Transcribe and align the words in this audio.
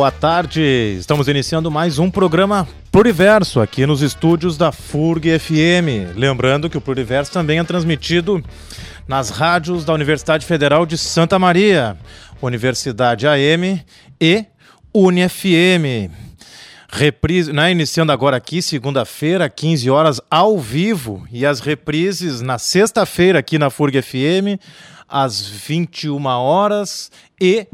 Boa 0.00 0.10
tarde, 0.10 0.62
estamos 0.98 1.28
iniciando 1.28 1.70
mais 1.70 1.98
um 1.98 2.10
programa 2.10 2.66
Pluriverso 2.90 3.60
aqui 3.60 3.84
nos 3.84 4.00
estúdios 4.00 4.56
da 4.56 4.72
FURG 4.72 5.38
FM. 5.38 6.16
Lembrando 6.16 6.70
que 6.70 6.78
o 6.78 6.80
Pluriverso 6.80 7.30
também 7.30 7.58
é 7.58 7.64
transmitido 7.64 8.42
nas 9.06 9.28
rádios 9.28 9.84
da 9.84 9.92
Universidade 9.92 10.46
Federal 10.46 10.86
de 10.86 10.96
Santa 10.96 11.38
Maria, 11.38 11.98
Universidade 12.40 13.26
AM 13.26 13.84
e 14.18 14.46
UniFM. 14.94 16.10
Reprise, 16.90 17.52
né, 17.52 17.70
iniciando 17.70 18.10
agora 18.10 18.38
aqui, 18.38 18.62
segunda-feira, 18.62 19.50
15 19.50 19.90
horas, 19.90 20.18
ao 20.30 20.58
vivo, 20.58 21.28
e 21.30 21.44
as 21.44 21.60
reprises 21.60 22.40
na 22.40 22.56
sexta-feira 22.56 23.40
aqui 23.40 23.58
na 23.58 23.68
FURG 23.68 24.00
FM, 24.00 24.56
às 25.06 25.46
21 25.46 26.24
horas 26.24 27.12
e 27.38 27.66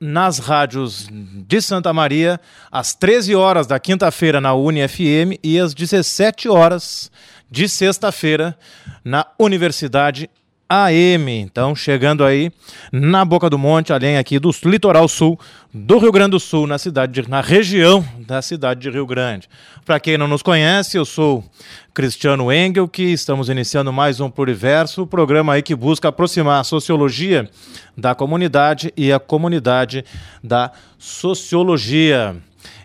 nas 0.00 0.38
rádios 0.38 1.08
de 1.10 1.60
Santa 1.60 1.92
Maria, 1.92 2.40
às 2.70 2.94
13 2.94 3.34
horas 3.34 3.66
da 3.66 3.78
quinta-feira 3.78 4.40
na 4.40 4.54
UniFM 4.54 5.38
e 5.42 5.58
às 5.58 5.74
17 5.74 6.48
horas 6.48 7.10
de 7.50 7.68
sexta-feira 7.68 8.58
na 9.04 9.26
Universidade 9.38 10.28
AM. 10.68 11.40
Então, 11.40 11.74
chegando 11.74 12.24
aí 12.24 12.50
na 12.92 13.24
Boca 13.24 13.50
do 13.50 13.58
Monte, 13.58 13.92
além 13.92 14.16
aqui 14.16 14.38
do 14.38 14.50
litoral 14.64 15.08
sul 15.08 15.38
do 15.72 15.98
Rio 15.98 16.12
Grande 16.12 16.32
do 16.32 16.40
Sul, 16.40 16.66
na 16.66 16.78
cidade 16.78 17.22
de, 17.22 17.28
na 17.28 17.40
região 17.40 18.04
da 18.18 18.40
cidade 18.40 18.80
de 18.80 18.90
Rio 18.90 19.06
Grande. 19.06 19.48
Para 19.84 19.98
quem 19.98 20.16
não 20.16 20.28
nos 20.28 20.42
conhece, 20.42 20.96
eu 20.96 21.04
sou 21.04 21.44
Cristiano 21.92 22.52
Engel, 22.52 22.88
que 22.88 23.02
estamos 23.02 23.48
iniciando 23.48 23.92
mais 23.92 24.20
um 24.20 24.30
Pluriverso, 24.30 25.06
programa 25.06 25.54
aí 25.54 25.62
que 25.62 25.74
busca 25.74 26.08
aproximar 26.08 26.60
a 26.60 26.64
sociologia 26.64 27.48
da 27.96 28.14
comunidade 28.14 28.92
e 28.96 29.12
a 29.12 29.18
comunidade 29.18 30.04
da 30.42 30.70
sociologia. 30.98 32.36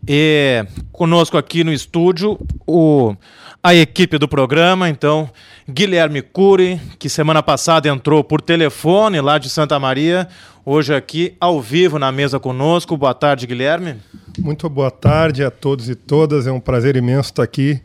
E 0.07 0.65
conosco 0.91 1.37
aqui 1.37 1.63
no 1.63 1.71
estúdio 1.71 2.39
o, 2.65 3.15
a 3.63 3.75
equipe 3.75 4.17
do 4.17 4.27
programa, 4.27 4.89
então 4.89 5.29
Guilherme 5.69 6.21
Cury, 6.21 6.79
que 6.97 7.09
semana 7.09 7.43
passada 7.43 7.89
entrou 7.89 8.23
por 8.23 8.41
telefone 8.41 9.21
lá 9.21 9.37
de 9.37 9.49
Santa 9.49 9.79
Maria, 9.79 10.27
hoje 10.65 10.93
aqui 10.93 11.35
ao 11.39 11.61
vivo 11.61 11.99
na 11.99 12.11
mesa 12.11 12.39
conosco. 12.39 12.97
Boa 12.97 13.13
tarde, 13.13 13.45
Guilherme. 13.45 13.97
Muito 14.37 14.69
boa 14.69 14.91
tarde 14.91 15.43
a 15.43 15.51
todos 15.51 15.89
e 15.89 15.95
todas. 15.95 16.47
É 16.47 16.51
um 16.51 16.59
prazer 16.59 16.95
imenso 16.95 17.29
estar 17.29 17.43
aqui 17.43 17.81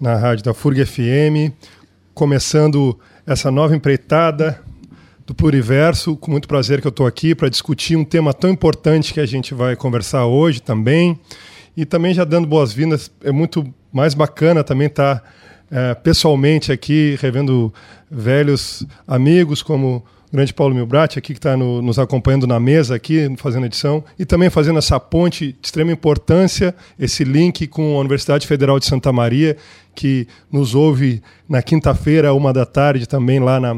na 0.00 0.16
rádio 0.16 0.44
da 0.44 0.54
FURG 0.54 0.86
FM, 0.86 1.52
começando 2.14 2.98
essa 3.26 3.50
nova 3.50 3.76
empreitada 3.76 4.60
do 5.30 5.34
Pluriverso. 5.34 6.16
Com 6.16 6.32
muito 6.32 6.48
prazer 6.48 6.80
que 6.80 6.86
eu 6.88 6.90
estou 6.90 7.06
aqui 7.06 7.36
para 7.36 7.48
discutir 7.48 7.96
um 7.96 8.04
tema 8.04 8.34
tão 8.34 8.50
importante 8.50 9.14
que 9.14 9.20
a 9.20 9.26
gente 9.26 9.54
vai 9.54 9.76
conversar 9.76 10.26
hoje 10.26 10.60
também. 10.60 11.18
E 11.76 11.84
também 11.84 12.12
já 12.12 12.24
dando 12.24 12.48
boas-vindas, 12.48 13.12
é 13.22 13.30
muito 13.30 13.64
mais 13.92 14.12
bacana 14.12 14.64
também 14.64 14.88
estar 14.88 15.22
é, 15.70 15.94
pessoalmente 15.94 16.72
aqui, 16.72 17.16
revendo 17.20 17.72
velhos 18.10 18.84
amigos 19.06 19.62
como 19.62 20.04
o 20.32 20.32
grande 20.32 20.52
Paulo 20.52 20.74
Milbrat, 20.74 21.16
aqui 21.16 21.32
que 21.32 21.38
está 21.38 21.56
no, 21.56 21.80
nos 21.80 21.98
acompanhando 21.98 22.46
na 22.46 22.58
mesa 22.58 22.96
aqui, 22.96 23.32
fazendo 23.36 23.66
edição, 23.66 24.04
e 24.18 24.24
também 24.24 24.50
fazendo 24.50 24.80
essa 24.80 24.98
ponte 24.98 25.52
de 25.52 25.58
extrema 25.62 25.92
importância, 25.92 26.74
esse 26.98 27.22
link 27.22 27.68
com 27.68 27.96
a 27.96 28.00
Universidade 28.00 28.48
Federal 28.48 28.80
de 28.80 28.86
Santa 28.86 29.12
Maria, 29.12 29.56
que 29.94 30.26
nos 30.50 30.74
ouve 30.74 31.22
na 31.48 31.62
quinta-feira, 31.62 32.34
uma 32.34 32.52
da 32.52 32.66
tarde, 32.66 33.08
também 33.08 33.38
lá 33.38 33.60
na, 33.60 33.76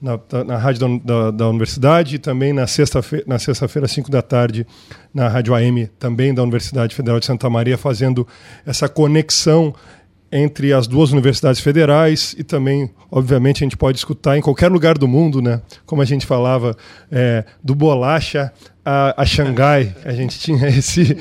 na, 0.00 0.18
na 0.44 0.56
rádio 0.56 0.80
da, 0.80 1.04
da, 1.04 1.30
da, 1.30 1.48
universidade 1.48 2.16
e 2.16 2.18
também 2.18 2.52
na 2.52 2.66
sexta-feira, 2.66 3.24
na 3.26 3.38
sexta-feira, 3.38 3.88
5 3.88 4.10
da 4.10 4.22
tarde, 4.22 4.66
na 5.12 5.28
rádio 5.28 5.54
AM, 5.54 5.88
também 5.98 6.32
da 6.32 6.42
Universidade 6.42 6.94
Federal 6.94 7.18
de 7.18 7.26
Santa 7.26 7.50
Maria, 7.50 7.76
fazendo 7.76 8.26
essa 8.64 8.88
conexão 8.88 9.74
entre 10.30 10.72
as 10.72 10.86
duas 10.86 11.10
universidades 11.10 11.60
federais 11.60 12.34
e 12.38 12.44
também, 12.44 12.90
obviamente, 13.10 13.64
a 13.64 13.64
gente 13.64 13.76
pode 13.76 13.98
escutar 13.98 14.36
em 14.36 14.42
qualquer 14.42 14.70
lugar 14.70 14.98
do 14.98 15.08
mundo, 15.08 15.40
né? 15.40 15.60
Como 15.86 16.02
a 16.02 16.04
gente 16.04 16.26
falava, 16.26 16.76
é, 17.10 17.44
do 17.64 17.74
bolacha 17.74 18.52
a, 18.84 19.22
a 19.22 19.24
Xangai, 19.24 19.94
a 20.04 20.12
gente 20.12 20.38
tinha 20.40 20.68
esse 20.68 21.16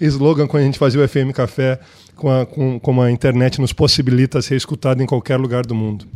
slogan 0.00 0.46
quando 0.46 0.62
a 0.62 0.66
gente 0.66 0.78
fazia 0.78 1.02
o 1.02 1.08
FM 1.08 1.32
Café, 1.32 1.78
com 2.16 2.30
a, 2.30 2.44
com, 2.44 2.78
como 2.80 3.02
a 3.02 3.10
internet 3.10 3.60
nos 3.60 3.72
possibilita 3.72 4.42
ser 4.42 4.56
escutado 4.56 5.02
em 5.02 5.06
qualquer 5.06 5.36
lugar 5.36 5.64
do 5.64 5.74
mundo. 5.74 6.06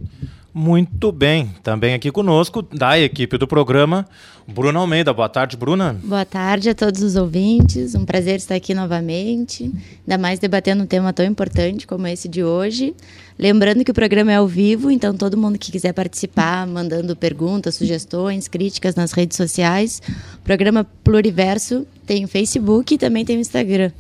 Muito 0.53 1.13
bem. 1.13 1.51
Também 1.63 1.95
aqui 1.95 2.11
conosco, 2.11 2.63
da 2.63 2.99
equipe 2.99 3.37
do 3.37 3.47
programa, 3.47 4.07
Bruna 4.47 4.79
Almeida. 4.79 5.13
Boa 5.13 5.29
tarde, 5.29 5.57
Bruna. 5.57 5.97
Boa 6.03 6.25
tarde 6.25 6.71
a 6.71 6.75
todos 6.75 7.03
os 7.03 7.17
ouvintes. 7.17 7.95
Um 7.95 8.05
prazer 8.05 8.37
estar 8.37 8.55
aqui 8.55 8.75
novamente, 8.75 9.71
ainda 10.01 10.17
mais 10.17 10.39
debatendo 10.39 10.83
um 10.83 10.87
tema 10.87 11.13
tão 11.13 11.25
importante 11.25 11.87
como 11.87 12.07
esse 12.07 12.29
de 12.29 12.43
hoje. 12.43 12.95
Lembrando 13.39 13.85
que 13.85 13.91
o 13.91 13.95
programa 13.95 14.33
é 14.33 14.37
ao 14.37 14.49
vivo, 14.49 14.91
então 14.91 15.15
todo 15.15 15.37
mundo 15.37 15.59
que 15.59 15.71
quiser 15.71 15.93
participar, 15.93 16.67
mandando 16.67 17.15
perguntas, 17.15 17.75
sugestões, 17.75 18.49
críticas 18.49 18.95
nas 18.95 19.13
redes 19.13 19.37
sociais. 19.37 20.01
O 20.37 20.45
programa 20.45 20.85
Pluriverso 21.05 21.87
tem 22.07 22.25
o 22.25 22.29
Facebook 22.29 22.95
e 22.95 22.99
também 22.99 23.25
tem 23.25 23.37
o 23.37 23.41
Instagram. 23.41 23.93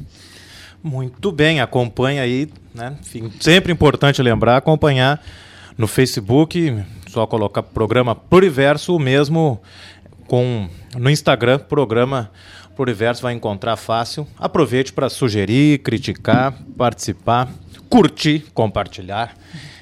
Muito 0.82 1.30
bem, 1.30 1.60
acompanha 1.60 2.22
aí, 2.22 2.48
né? 2.74 2.96
Enfim, 3.00 3.30
sempre 3.38 3.70
importante 3.70 4.22
lembrar, 4.22 4.56
acompanhar 4.56 5.22
no 5.78 5.86
Facebook, 5.86 6.84
só 7.06 7.24
colocar 7.24 7.62
programa 7.62 8.12
Pluriverso, 8.12 8.98
mesmo 8.98 9.62
com 10.26 10.68
no 10.98 11.08
Instagram, 11.08 11.60
programa 11.60 12.32
Pluriverso 12.74 13.22
vai 13.22 13.32
encontrar 13.32 13.76
fácil. 13.76 14.26
Aproveite 14.36 14.92
para 14.92 15.08
sugerir, 15.08 15.78
criticar, 15.78 16.52
participar, 16.76 17.48
curtir, 17.88 18.46
compartilhar 18.52 19.34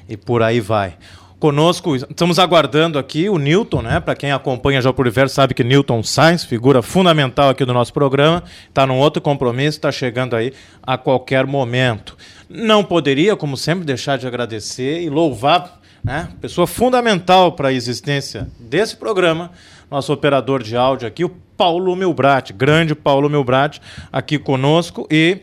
e 0.07 0.17
por 0.17 0.43
aí 0.43 0.61
vai. 0.61 0.97
Conosco, 1.39 1.95
estamos 1.97 2.39
aguardando 2.39 2.99
aqui 2.99 3.29
o 3.29 3.39
Newton, 3.39 3.83
né? 3.83 4.01
Para 4.01 4.15
quem 4.15 4.33
acompanha 4.33 4.81
já 4.81 4.89
o 4.89 4.95
Pluriverso 4.95 5.35
sabe 5.35 5.53
que 5.53 5.63
Newton 5.63 6.03
Sainz, 6.03 6.45
figura 6.45 6.81
fundamental 6.81 7.51
aqui 7.51 7.65
do 7.65 7.75
nosso 7.75 7.93
programa, 7.93 8.43
está 8.69 8.87
num 8.87 8.97
outro 8.97 9.21
compromisso, 9.21 9.77
está 9.77 9.93
chegando 9.93 10.35
aí 10.35 10.53
a 10.83 10.97
qualquer 10.97 11.47
momento. 11.47 12.17
Não 12.49 12.83
poderia, 12.83 13.37
como 13.37 13.57
sempre, 13.57 13.85
deixar 13.85 14.17
de 14.17 14.27
agradecer 14.27 15.03
e 15.03 15.11
louvar 15.11 15.79
né? 16.07 16.29
pessoa 16.41 16.69
fundamental 16.69 17.53
para 17.53 17.69
a 17.69 17.73
existência 17.73 18.49
desse 18.61 18.97
programa, 18.97 19.51
nosso 19.91 20.13
operador 20.13 20.63
de 20.63 20.77
áudio 20.77 21.09
aqui, 21.09 21.25
o 21.25 21.29
Paulo 21.29 21.97
Milbrat, 21.97 22.53
grande 22.53 22.95
Paulo 22.95 23.29
Milbrat, 23.29 23.81
aqui 24.13 24.39
conosco 24.39 25.05
e 25.11 25.39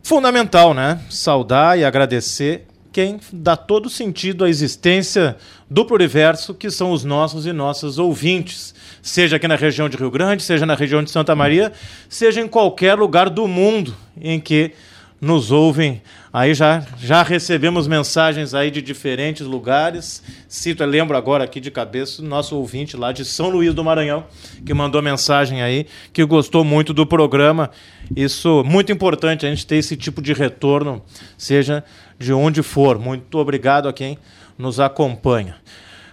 fundamental, 0.00 0.74
né? 0.74 1.00
Saudar 1.10 1.76
e 1.76 1.84
agradecer 1.84 2.68
quem 2.92 3.18
dá 3.32 3.56
todo 3.56 3.90
sentido 3.90 4.44
à 4.44 4.48
existência 4.48 5.36
do 5.68 5.84
Pluriverso, 5.84 6.54
que 6.54 6.70
são 6.70 6.92
os 6.92 7.02
nossos 7.02 7.44
e 7.44 7.52
nossas 7.52 7.98
ouvintes, 7.98 8.72
seja 9.02 9.36
aqui 9.36 9.48
na 9.48 9.56
região 9.56 9.88
de 9.88 9.96
Rio 9.96 10.10
Grande, 10.10 10.44
seja 10.44 10.64
na 10.64 10.76
região 10.76 11.02
de 11.02 11.10
Santa 11.10 11.34
Maria, 11.34 11.72
seja 12.08 12.40
em 12.40 12.46
qualquer 12.46 12.94
lugar 12.94 13.28
do 13.28 13.48
mundo 13.48 13.92
em 14.20 14.38
que 14.38 14.72
nos 15.20 15.50
ouvem. 15.50 16.02
Aí 16.32 16.54
já, 16.54 16.84
já 16.98 17.22
recebemos 17.22 17.86
mensagens 17.86 18.54
aí 18.54 18.70
de 18.70 18.82
diferentes 18.82 19.46
lugares. 19.46 20.22
Cito, 20.48 20.84
lembro 20.84 21.16
agora 21.16 21.44
aqui 21.44 21.60
de 21.60 21.70
cabeça, 21.70 22.22
nosso 22.22 22.56
ouvinte 22.56 22.96
lá 22.96 23.12
de 23.12 23.24
São 23.24 23.48
Luís 23.48 23.72
do 23.72 23.84
Maranhão, 23.84 24.26
que 24.64 24.74
mandou 24.74 25.00
mensagem 25.00 25.62
aí, 25.62 25.86
que 26.12 26.24
gostou 26.24 26.64
muito 26.64 26.92
do 26.92 27.06
programa. 27.06 27.70
Isso 28.14 28.62
muito 28.64 28.92
importante 28.92 29.46
a 29.46 29.48
gente 29.48 29.66
ter 29.66 29.76
esse 29.76 29.96
tipo 29.96 30.20
de 30.20 30.32
retorno, 30.32 31.02
seja 31.38 31.84
de 32.18 32.32
onde 32.32 32.62
for. 32.62 32.98
Muito 32.98 33.38
obrigado 33.38 33.88
a 33.88 33.92
quem 33.92 34.18
nos 34.58 34.80
acompanha. 34.80 35.56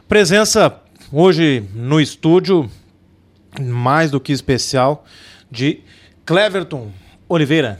Presença 0.07 0.79
hoje 1.11 1.63
no 1.73 1.99
estúdio, 1.99 2.69
mais 3.59 4.11
do 4.11 4.19
que 4.19 4.31
especial, 4.31 5.05
de 5.49 5.81
Cleverton 6.25 6.91
Oliveira 7.27 7.79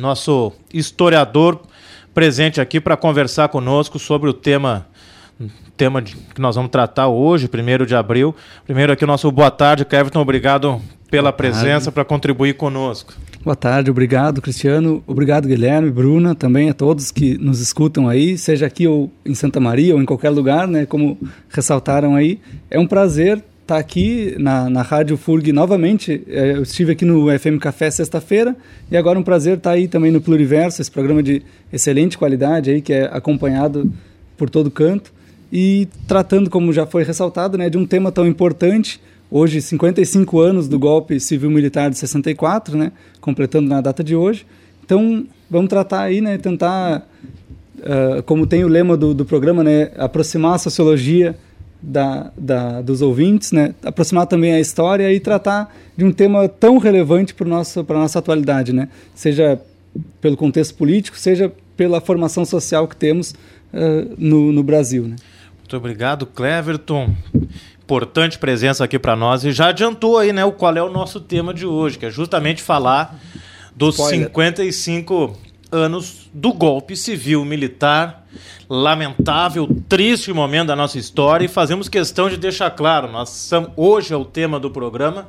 nosso 0.00 0.52
historiador 0.72 1.60
presente 2.14 2.60
aqui 2.60 2.80
para 2.80 2.96
conversar 2.96 3.48
conosco 3.48 3.98
sobre 3.98 4.30
o 4.30 4.32
tema 4.32 4.86
tema 5.76 6.00
de, 6.00 6.16
que 6.16 6.40
nós 6.40 6.56
vamos 6.56 6.70
tratar 6.70 7.08
hoje, 7.08 7.46
primeiro 7.48 7.84
de 7.84 7.94
abril. 7.94 8.34
Primeiro 8.64 8.92
aqui 8.92 9.04
o 9.04 9.06
nosso 9.06 9.30
boa 9.30 9.50
tarde, 9.50 9.84
Cleverton, 9.84 10.20
obrigado 10.20 10.80
pela 11.10 11.32
presença 11.32 11.92
para 11.92 12.04
contribuir 12.04 12.54
conosco. 12.54 13.14
Boa 13.44 13.54
tarde, 13.54 13.90
obrigado 13.90 14.40
Cristiano, 14.40 15.04
obrigado 15.06 15.46
Guilherme, 15.46 15.90
Bruna, 15.90 16.34
também 16.34 16.68
a 16.68 16.74
todos 16.74 17.10
que 17.10 17.38
nos 17.38 17.60
escutam 17.60 18.08
aí, 18.08 18.36
seja 18.36 18.66
aqui 18.66 18.88
ou 18.88 19.12
em 19.24 19.34
Santa 19.34 19.60
Maria 19.60 19.94
ou 19.94 20.00
em 20.00 20.04
qualquer 20.04 20.30
lugar, 20.30 20.66
né, 20.66 20.84
como 20.86 21.18
ressaltaram 21.50 22.16
aí. 22.16 22.40
É 22.70 22.78
um 22.78 22.86
prazer 22.86 23.44
estar 23.66 23.78
aqui 23.78 24.36
na, 24.38 24.70
na 24.70 24.80
Rádio 24.80 25.16
FURG 25.16 25.52
novamente. 25.52 26.22
É, 26.28 26.52
eu 26.52 26.62
estive 26.62 26.92
aqui 26.92 27.04
no 27.04 27.26
FM 27.36 27.58
Café 27.60 27.90
sexta-feira 27.90 28.56
e 28.88 28.96
agora 28.96 29.18
é 29.18 29.20
um 29.20 29.24
prazer 29.24 29.56
estar 29.56 29.72
aí 29.72 29.88
também 29.88 30.12
no 30.12 30.20
Pluriverso, 30.20 30.80
esse 30.80 30.90
programa 30.90 31.20
de 31.20 31.42
excelente 31.72 32.16
qualidade 32.16 32.70
aí 32.70 32.80
que 32.80 32.92
é 32.92 33.10
acompanhado 33.12 33.92
por 34.36 34.48
todo 34.48 34.70
canto 34.70 35.12
e 35.52 35.88
tratando, 36.06 36.48
como 36.48 36.72
já 36.72 36.86
foi 36.86 37.02
ressaltado, 37.02 37.58
né, 37.58 37.68
de 37.68 37.76
um 37.76 37.84
tema 37.84 38.12
tão 38.12 38.24
importante 38.24 39.00
hoje 39.28 39.60
55 39.60 40.38
anos 40.38 40.68
do 40.68 40.78
golpe 40.78 41.18
civil-militar 41.18 41.90
de 41.90 41.98
64, 41.98 42.76
né, 42.78 42.92
completando 43.20 43.68
na 43.68 43.80
data 43.80 44.04
de 44.04 44.14
hoje. 44.14 44.46
Então, 44.84 45.26
vamos 45.50 45.68
tratar 45.68 46.02
aí, 46.02 46.20
né, 46.20 46.38
tentar, 46.38 47.08
uh, 47.78 48.22
como 48.22 48.46
tem 48.46 48.64
o 48.64 48.68
lema 48.68 48.96
do, 48.96 49.12
do 49.12 49.24
programa, 49.24 49.64
né, 49.64 49.90
aproximar 49.96 50.54
a 50.54 50.58
sociologia 50.58 51.36
da, 51.82 52.32
da, 52.36 52.80
dos 52.82 53.02
ouvintes, 53.02 53.52
né, 53.52 53.74
aproximar 53.84 54.26
também 54.26 54.52
a 54.52 54.60
história 54.60 55.12
e 55.12 55.20
tratar 55.20 55.74
de 55.96 56.04
um 56.04 56.12
tema 56.12 56.48
tão 56.48 56.78
relevante 56.78 57.34
para 57.34 57.46
a 57.46 57.98
nossa 57.98 58.18
atualidade, 58.18 58.72
né, 58.72 58.88
seja 59.14 59.60
pelo 60.20 60.36
contexto 60.36 60.74
político, 60.74 61.18
seja 61.18 61.52
pela 61.76 62.00
formação 62.00 62.44
social 62.44 62.86
que 62.88 62.96
temos 62.96 63.32
uh, 63.72 64.14
no, 64.18 64.52
no 64.52 64.62
Brasil. 64.62 65.04
Né. 65.04 65.16
Muito 65.58 65.76
obrigado, 65.76 66.26
Cleverton 66.26 67.14
importante 67.86 68.36
presença 68.36 68.82
aqui 68.82 68.98
para 68.98 69.14
nós 69.14 69.44
e 69.44 69.52
já 69.52 69.68
adiantou 69.68 70.18
aí, 70.18 70.32
né, 70.32 70.44
o 70.44 70.50
qual 70.50 70.76
é 70.76 70.82
o 70.82 70.90
nosso 70.90 71.20
tema 71.20 71.54
de 71.54 71.64
hoje, 71.64 71.96
que 71.96 72.06
é 72.06 72.10
justamente 72.10 72.60
falar 72.60 73.16
dos 73.76 73.94
Spoiler. 73.94 74.26
55 74.26 75.38
anos 75.70 76.28
do 76.34 76.52
golpe 76.52 76.96
civil 76.96 77.44
militar, 77.44 78.25
lamentável, 78.68 79.68
triste 79.88 80.32
momento 80.32 80.68
da 80.68 80.76
nossa 80.76 80.98
história 80.98 81.44
e 81.44 81.48
fazemos 81.48 81.88
questão 81.88 82.28
de 82.28 82.36
deixar 82.36 82.70
claro, 82.70 83.10
nós 83.10 83.28
somos, 83.30 83.70
hoje 83.76 84.12
é 84.12 84.16
o 84.16 84.24
tema 84.24 84.58
do 84.58 84.70
programa 84.70 85.26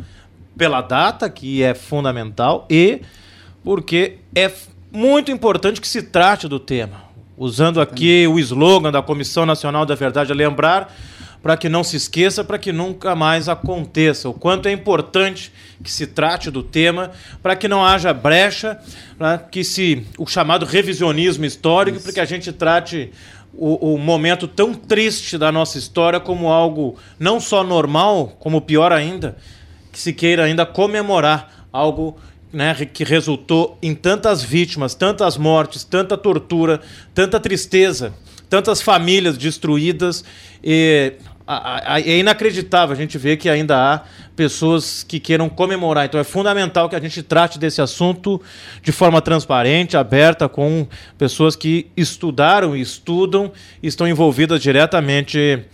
pela 0.57 0.81
data 0.81 1.29
que 1.29 1.61
é 1.61 1.73
fundamental 1.73 2.65
e 2.69 3.01
porque 3.63 4.17
é 4.33 4.51
muito 4.91 5.31
importante 5.31 5.81
que 5.81 5.87
se 5.87 6.01
trate 6.01 6.47
do 6.47 6.59
tema. 6.59 7.05
Usando 7.37 7.79
aqui 7.79 8.25
o 8.27 8.39
slogan 8.39 8.91
da 8.91 9.01
Comissão 9.01 9.45
Nacional 9.45 9.85
da 9.85 9.93
Verdade 9.93 10.31
a 10.31 10.35
lembrar 10.35 10.91
para 11.41 11.55
que 11.55 11.69
não 11.69 11.83
se 11.83 11.95
esqueça, 11.95 12.43
para 12.43 12.57
que 12.57 12.71
nunca 12.71 13.15
mais 13.15 13.47
aconteça. 13.47 14.29
O 14.29 14.33
quanto 14.33 14.67
é 14.67 14.71
importante 14.71 15.51
que 15.83 15.91
se 15.91 16.07
trate 16.07 16.49
do 16.49 16.63
tema, 16.63 17.11
para 17.41 17.55
que 17.55 17.67
não 17.67 17.85
haja 17.85 18.13
brecha, 18.13 18.79
para 19.17 19.37
que 19.37 19.63
se 19.63 20.05
o 20.17 20.25
chamado 20.25 20.65
revisionismo 20.65 21.45
histórico, 21.45 21.99
para 22.01 22.13
que 22.13 22.19
a 22.19 22.25
gente 22.25 22.51
trate 22.51 23.11
o, 23.53 23.93
o, 23.93 23.97
momento 23.97 24.47
tão 24.47 24.73
triste 24.73 25.37
da 25.37 25.51
nossa 25.51 25.77
história 25.77 26.19
como 26.19 26.49
algo 26.49 26.97
não 27.19 27.39
só 27.39 27.63
normal, 27.63 28.35
como 28.39 28.61
pior 28.61 28.91
ainda, 28.91 29.37
que 29.91 29.99
se 29.99 30.13
queira 30.13 30.43
ainda 30.43 30.65
comemorar 30.65 31.65
algo 31.71 32.17
né, 32.51 32.73
que 32.85 33.03
resultou 33.03 33.77
em 33.81 33.93
tantas 33.93 34.43
vítimas, 34.43 34.93
tantas 34.93 35.37
mortes, 35.37 35.83
tanta 35.83 36.17
tortura, 36.17 36.81
tanta 37.13 37.39
tristeza, 37.39 38.13
tantas 38.49 38.81
famílias 38.81 39.37
destruídas. 39.37 40.23
E 40.63 41.13
é 42.05 42.17
inacreditável 42.17 42.93
a 42.93 42.97
gente 42.97 43.17
ver 43.17 43.37
que 43.37 43.49
ainda 43.49 43.77
há 43.77 44.01
pessoas 44.35 45.01
que 45.03 45.19
queiram 45.19 45.47
comemorar. 45.47 46.05
Então 46.05 46.19
é 46.19 46.23
fundamental 46.23 46.89
que 46.89 46.95
a 46.95 46.99
gente 46.99 47.23
trate 47.23 47.57
desse 47.57 47.81
assunto 47.81 48.41
de 48.83 48.91
forma 48.91 49.21
transparente, 49.21 49.95
aberta, 49.95 50.49
com 50.49 50.85
pessoas 51.17 51.55
que 51.55 51.87
estudaram 51.95 52.75
estudam 52.75 53.51
estão 53.81 54.07
envolvidas 54.07 54.61
diretamente 54.61 55.65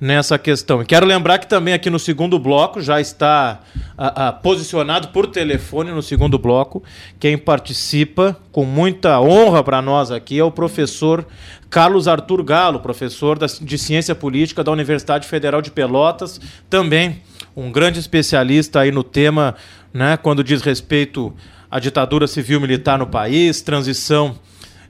nessa 0.00 0.38
questão. 0.38 0.80
E 0.80 0.84
quero 0.84 1.04
lembrar 1.04 1.38
que 1.38 1.46
também 1.46 1.74
aqui 1.74 1.90
no 1.90 1.98
segundo 1.98 2.38
bloco 2.38 2.80
já 2.80 3.00
está 3.00 3.60
a, 3.96 4.28
a, 4.28 4.32
posicionado 4.32 5.08
por 5.08 5.26
telefone 5.26 5.90
no 5.90 6.02
segundo 6.02 6.38
bloco. 6.38 6.82
Quem 7.18 7.36
participa 7.36 8.36
com 8.52 8.64
muita 8.64 9.20
honra 9.20 9.62
para 9.62 9.82
nós 9.82 10.10
aqui 10.10 10.38
é 10.38 10.44
o 10.44 10.50
professor 10.52 11.26
Carlos 11.68 12.06
Arthur 12.06 12.42
Galo, 12.44 12.80
professor 12.80 13.38
de 13.38 13.78
Ciência 13.78 14.14
Política 14.14 14.62
da 14.62 14.70
Universidade 14.70 15.26
Federal 15.26 15.60
de 15.60 15.70
Pelotas, 15.70 16.40
também 16.70 17.22
um 17.56 17.70
grande 17.72 17.98
especialista 17.98 18.80
aí 18.80 18.92
no 18.92 19.02
tema, 19.02 19.56
né, 19.92 20.16
quando 20.16 20.44
diz 20.44 20.62
respeito 20.62 21.34
à 21.70 21.78
ditadura 21.80 22.26
civil 22.26 22.60
militar 22.60 22.98
no 22.98 23.06
país, 23.06 23.60
transição 23.60 24.36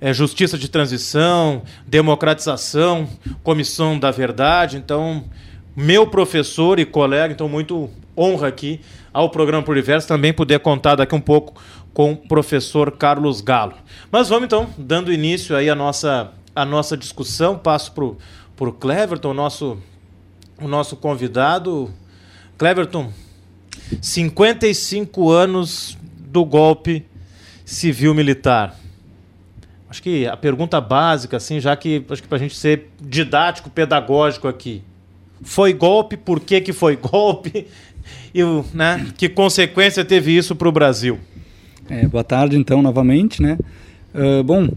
é, 0.01 0.13
justiça 0.13 0.57
de 0.57 0.69
transição, 0.69 1.63
democratização, 1.87 3.09
comissão 3.43 3.99
da 3.99 4.11
verdade. 4.11 4.77
Então, 4.77 5.25
meu 5.77 6.07
professor 6.07 6.79
e 6.79 6.85
colega, 6.85 7.33
então 7.33 7.49
muito 7.49 7.91
honra 8.17 8.49
aqui 8.49 8.81
ao 9.13 9.31
programa 9.31 9.63
Pluriverso 9.63 10.07
também 10.09 10.33
poder 10.33 10.61
contar 10.61 10.97
daqui 10.97 11.15
um 11.15 11.21
pouco 11.21 11.61
com 11.93 12.13
o 12.13 12.17
professor 12.17 12.93
Carlos 12.93 13.41
Galo. 13.41 13.75
Mas 14.11 14.29
vamos 14.29 14.45
então, 14.45 14.69
dando 14.77 15.13
início 15.13 15.57
aí 15.57 15.69
à 15.69 15.75
nossa, 15.75 16.33
à 16.55 16.65
nossa 16.65 16.97
discussão, 16.97 17.59
passo 17.59 17.93
para 17.93 18.69
o 18.69 18.73
Cleverton, 18.73 19.35
nosso, 19.35 19.79
o 20.61 20.69
nosso 20.69 20.97
convidado. 20.97 21.93
Cleverton, 22.57 23.13
55 24.01 25.31
anos 25.31 25.97
do 26.19 26.45
golpe 26.45 27.05
civil-militar. 27.65 28.77
Acho 29.91 30.03
que 30.03 30.27
a 30.27 30.37
pergunta 30.37 30.81
básica, 30.81 31.39
assim, 31.39 31.61
já 31.61 31.75
que 31.75 32.05
acho 32.11 32.23
que 32.23 32.29
para 32.29 32.37
a 32.37 32.41
gente 32.41 32.57
ser 32.57 32.91
didático, 33.01 33.71
pedagógico 33.71 34.47
aqui, 34.47 34.83
foi 35.43 35.73
golpe? 35.73 36.17
Por 36.17 36.41
que, 36.41 36.61
que 36.61 36.73
foi 36.73 36.95
golpe? 37.01 37.67
E 38.35 38.41
né, 38.75 39.07
que 39.17 39.29
consequência 39.29 40.05
teve 40.05 40.37
isso 40.37 40.55
para 40.55 40.69
o 40.69 40.73
Brasil? 40.73 41.19
É, 41.89 42.07
boa 42.07 42.25
tarde, 42.25 42.57
então, 42.57 42.83
novamente, 42.83 43.41
né? 43.41 43.59
Uh, 44.15 44.43
bom, 44.43 44.69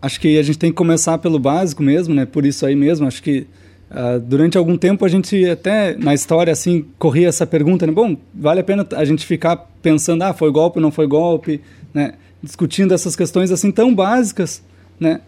acho 0.00 0.20
que 0.20 0.38
a 0.38 0.42
gente 0.42 0.58
tem 0.58 0.70
que 0.70 0.76
começar 0.76 1.18
pelo 1.18 1.38
básico 1.38 1.82
mesmo, 1.82 2.14
né? 2.14 2.24
Por 2.24 2.46
isso 2.46 2.64
aí 2.64 2.76
mesmo, 2.76 3.08
acho 3.08 3.22
que 3.22 3.46
uh, 3.90 4.20
durante 4.20 4.56
algum 4.56 4.76
tempo 4.76 5.04
a 5.04 5.08
gente 5.08 5.44
até 5.48 5.96
na 5.96 6.14
história 6.14 6.52
assim 6.52 6.84
corria 6.96 7.28
essa 7.28 7.44
pergunta, 7.44 7.86
né? 7.86 7.92
Bom, 7.92 8.16
vale 8.32 8.60
a 8.60 8.64
pena 8.64 8.86
a 8.94 9.04
gente 9.04 9.26
ficar 9.26 9.56
pensando, 9.82 10.22
ah, 10.22 10.32
foi 10.32 10.50
golpe, 10.52 10.78
não 10.78 10.92
foi 10.92 11.08
golpe, 11.08 11.60
né? 11.92 12.12
Discutindo 12.42 12.94
essas 12.94 13.14
questões 13.14 13.50
assim 13.50 13.70
tão 13.70 13.94
básicas, 13.94 14.62
né? 14.98 15.20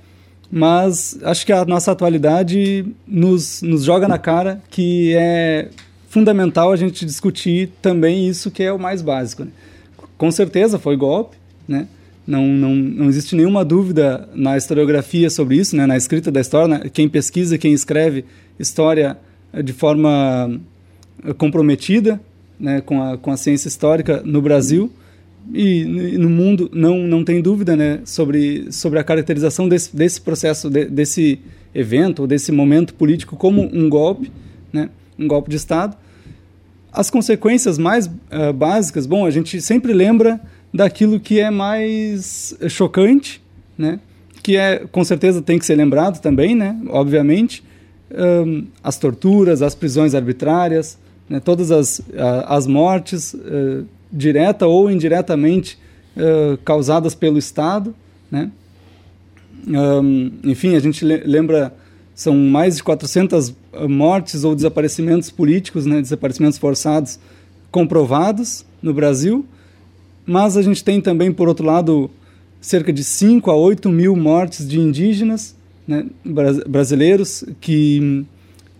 Mas 0.50 1.18
acho 1.22 1.46
que 1.46 1.52
a 1.52 1.64
nossa 1.64 1.92
atualidade 1.92 2.84
nos, 3.06 3.62
nos 3.62 3.84
joga 3.84 4.06
na 4.06 4.18
cara 4.18 4.60
que 4.68 5.14
é 5.16 5.70
fundamental 6.10 6.70
a 6.70 6.76
gente 6.76 7.06
discutir 7.06 7.70
também 7.80 8.28
isso 8.28 8.50
que 8.50 8.62
é 8.62 8.70
o 8.70 8.78
mais 8.78 9.00
básico. 9.00 9.44
Né? 9.44 9.50
Com 10.18 10.30
certeza 10.30 10.78
foi 10.78 10.94
golpe, 10.94 11.38
né? 11.66 11.88
Não, 12.26 12.46
não, 12.46 12.74
não 12.74 13.08
existe 13.08 13.34
nenhuma 13.34 13.64
dúvida 13.64 14.28
na 14.34 14.56
historiografia 14.56 15.30
sobre 15.30 15.56
isso, 15.56 15.74
né? 15.74 15.86
na 15.86 15.96
escrita 15.96 16.30
da 16.30 16.40
história. 16.40 16.78
Né? 16.78 16.90
Quem 16.92 17.08
pesquisa, 17.08 17.56
quem 17.56 17.72
escreve 17.72 18.26
história 18.58 19.16
de 19.64 19.72
forma 19.72 20.60
comprometida 21.38 22.20
né? 22.60 22.82
com, 22.82 23.02
a, 23.02 23.16
com 23.16 23.30
a 23.30 23.36
ciência 23.38 23.68
histórica 23.68 24.22
no 24.22 24.42
Brasil 24.42 24.92
e 25.52 25.84
no 26.18 26.30
mundo 26.30 26.70
não 26.72 26.98
não 26.98 27.24
tem 27.24 27.40
dúvida 27.40 27.76
né 27.76 28.00
sobre 28.04 28.70
sobre 28.70 28.98
a 28.98 29.04
caracterização 29.04 29.68
desse, 29.68 29.94
desse 29.94 30.20
processo 30.20 30.70
de, 30.70 30.84
desse 30.84 31.40
evento 31.74 32.26
desse 32.26 32.52
momento 32.52 32.94
político 32.94 33.36
como 33.36 33.62
um 33.72 33.88
golpe 33.88 34.30
né 34.72 34.90
um 35.18 35.26
golpe 35.26 35.50
de 35.50 35.56
estado. 35.56 35.96
As 36.92 37.10
consequências 37.10 37.78
mais 37.78 38.06
uh, 38.06 38.52
básicas 38.54 39.06
bom 39.06 39.26
a 39.26 39.30
gente 39.30 39.60
sempre 39.60 39.92
lembra 39.92 40.40
daquilo 40.72 41.18
que 41.18 41.40
é 41.40 41.50
mais 41.50 42.56
chocante 42.68 43.42
né 43.76 43.98
que 44.42 44.56
é 44.56 44.86
com 44.90 45.02
certeza 45.04 45.42
tem 45.42 45.58
que 45.58 45.66
ser 45.66 45.74
lembrado 45.74 46.20
também 46.20 46.54
né 46.54 46.78
obviamente 46.88 47.64
um, 48.46 48.66
as 48.82 48.96
torturas 48.96 49.62
as 49.62 49.74
prisões 49.74 50.14
arbitrárias 50.14 50.98
né, 51.28 51.40
todas 51.40 51.70
as, 51.70 52.02
as 52.46 52.66
mortes 52.66 53.32
uh, 53.34 53.86
direta 54.12 54.66
ou 54.66 54.90
indiretamente 54.90 55.78
uh, 56.16 56.56
causadas 56.58 57.14
pelo 57.14 57.38
Estado, 57.38 57.94
né? 58.30 58.50
Um, 59.66 60.32
enfim, 60.44 60.74
a 60.74 60.80
gente 60.80 61.04
lembra 61.04 61.72
são 62.14 62.34
mais 62.36 62.76
de 62.76 62.82
400 62.82 63.54
mortes 63.88 64.44
ou 64.44 64.54
desaparecimentos 64.54 65.30
políticos, 65.30 65.86
né, 65.86 66.00
desaparecimentos 66.00 66.58
forçados 66.58 67.18
comprovados 67.70 68.66
no 68.82 68.92
Brasil, 68.92 69.46
mas 70.26 70.56
a 70.56 70.62
gente 70.62 70.84
tem 70.84 71.00
também, 71.00 71.32
por 71.32 71.48
outro 71.48 71.64
lado, 71.64 72.10
cerca 72.60 72.92
de 72.92 73.02
5 73.02 73.50
a 73.50 73.56
8 73.56 73.88
mil 73.88 74.14
mortes 74.14 74.68
de 74.68 74.78
indígenas 74.78 75.56
né, 75.88 76.06
brasileiros 76.68 77.44
que 77.60 78.24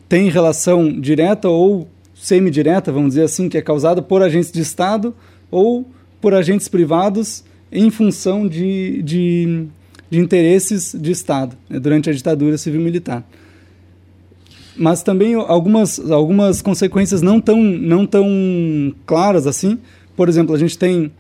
têm 0.09 0.29
relação 0.29 1.01
direta 1.01 1.49
ou 1.49 1.89
semidireta, 2.23 2.93
vamos 2.93 3.11
dizer 3.11 3.25
assim, 3.25 3.49
que 3.49 3.59
é 3.59 3.61
causada 3.61 4.01
por 4.01 4.23
agentes 4.23 4.53
de 4.53 4.61
Estado 4.61 5.13
ou 5.51 5.85
por 6.21 6.33
agentes 6.33 6.69
privados 6.69 7.43
em 7.71 7.91
função 7.91 8.47
de, 8.47 9.03
de, 9.03 9.67
de 10.09 10.21
interesses 10.21 10.95
de 10.97 11.11
Estado, 11.11 11.57
né, 11.69 11.81
durante 11.81 12.09
a 12.09 12.13
ditadura 12.13 12.57
civil-militar. 12.57 13.25
Mas 14.77 15.03
também 15.03 15.35
algumas, 15.35 15.99
algumas 16.13 16.63
consequências 16.63 17.23
não 17.23 17.41
tão, 17.41 17.61
não 17.61 18.07
tão 18.07 18.25
claras 19.05 19.47
assim. 19.47 19.79
Por 20.17 20.29
exemplo, 20.29 20.55
a 20.55 20.59
gente 20.59 20.79
tem 20.79 21.11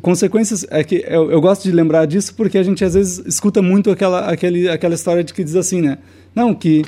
consequências 0.00 0.66
é 0.70 0.82
que 0.82 1.04
eu, 1.06 1.30
eu, 1.30 1.40
gosto 1.40 1.64
de 1.64 1.72
lembrar 1.72 2.06
disso 2.06 2.34
porque 2.34 2.58
a 2.58 2.62
gente 2.62 2.84
às 2.84 2.94
vezes 2.94 3.24
escuta 3.26 3.62
muito 3.62 3.90
aquela 3.90 4.30
aquele, 4.30 4.68
aquela 4.68 4.94
história 4.94 5.24
de 5.24 5.32
que 5.32 5.42
diz 5.42 5.56
assim 5.56 5.80
né 5.80 5.96
não 6.34 6.54
que 6.54 6.84